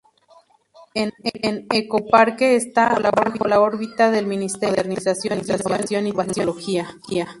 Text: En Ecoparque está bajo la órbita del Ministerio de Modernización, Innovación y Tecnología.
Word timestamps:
En 0.95 1.67
Ecoparque 1.69 2.55
está 2.55 2.97
bajo 3.15 3.47
la 3.47 3.61
órbita 3.61 4.09
del 4.09 4.25
Ministerio 4.25 4.73
de 4.77 4.81
Modernización, 4.81 5.37
Innovación 5.43 6.07
y 6.07 6.11
Tecnología. 6.11 6.89